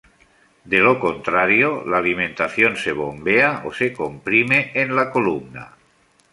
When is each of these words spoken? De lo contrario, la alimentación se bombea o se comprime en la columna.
De 0.71 0.79
lo 0.79 0.99
contrario, 0.99 1.83
la 1.85 1.97
alimentación 1.99 2.75
se 2.75 2.91
bombea 2.91 3.61
o 3.67 3.71
se 3.71 3.93
comprime 3.93 4.71
en 4.73 4.95
la 4.95 5.11
columna. 5.11 5.75